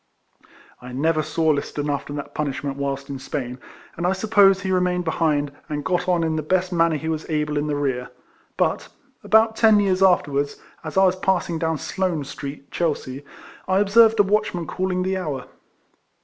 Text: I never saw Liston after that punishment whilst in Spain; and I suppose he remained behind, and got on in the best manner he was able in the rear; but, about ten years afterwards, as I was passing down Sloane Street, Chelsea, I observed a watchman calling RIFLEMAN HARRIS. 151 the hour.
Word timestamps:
I 0.81 0.93
never 0.93 1.21
saw 1.21 1.49
Liston 1.51 1.87
after 1.87 2.11
that 2.13 2.33
punishment 2.33 2.75
whilst 2.75 3.07
in 3.11 3.19
Spain; 3.19 3.59
and 3.95 4.07
I 4.07 4.13
suppose 4.13 4.61
he 4.61 4.71
remained 4.71 5.05
behind, 5.05 5.51
and 5.69 5.85
got 5.85 6.07
on 6.09 6.23
in 6.23 6.37
the 6.37 6.41
best 6.41 6.73
manner 6.73 6.95
he 6.95 7.07
was 7.07 7.29
able 7.29 7.55
in 7.55 7.67
the 7.67 7.75
rear; 7.75 8.09
but, 8.57 8.89
about 9.23 9.55
ten 9.55 9.79
years 9.79 10.01
afterwards, 10.01 10.55
as 10.83 10.97
I 10.97 11.05
was 11.05 11.15
passing 11.17 11.59
down 11.59 11.77
Sloane 11.77 12.23
Street, 12.23 12.71
Chelsea, 12.71 13.23
I 13.67 13.77
observed 13.77 14.19
a 14.19 14.23
watchman 14.23 14.65
calling 14.65 15.03
RIFLEMAN 15.03 15.15
HARRIS. 15.21 15.33
151 15.33 15.43
the 15.43 15.49
hour. 15.49 15.57